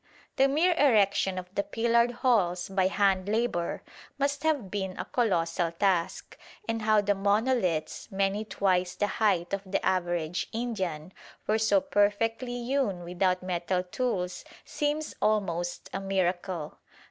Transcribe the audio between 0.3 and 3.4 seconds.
The mere erection of the pillared halls by hand